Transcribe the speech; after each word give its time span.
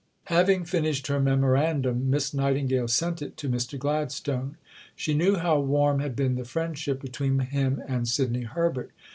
Having 0.33 0.65
finished 0.65 1.05
her 1.05 1.19
Memorandum, 1.19 2.09
Miss 2.09 2.33
Nightingale 2.33 2.87
sent 2.87 3.21
it 3.21 3.37
to 3.37 3.47
Mr. 3.47 3.77
Gladstone. 3.77 4.57
She 4.95 5.13
knew 5.13 5.35
how 5.35 5.59
warm 5.59 5.99
had 5.99 6.15
been 6.15 6.33
the 6.33 6.43
friendship 6.43 6.99
between 6.99 7.37
him 7.37 7.83
and 7.87 8.07
Sidney 8.07 8.41
Herbert. 8.41 8.89